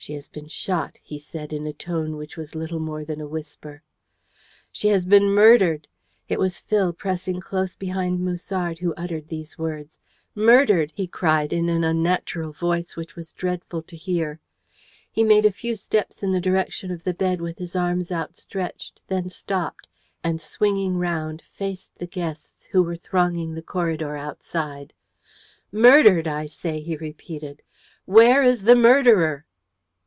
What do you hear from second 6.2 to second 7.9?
It was Phil, pressing close